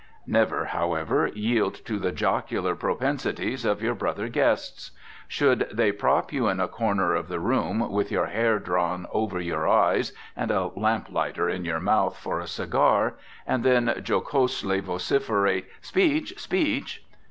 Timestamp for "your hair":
8.11-8.57